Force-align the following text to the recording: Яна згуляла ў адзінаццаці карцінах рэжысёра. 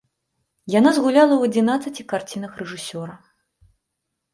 Яна 0.75 0.93
згуляла 0.97 1.29
ў 1.37 1.43
адзінаццаці 1.51 2.09
карцінах 2.15 2.51
рэжысёра. 2.67 3.13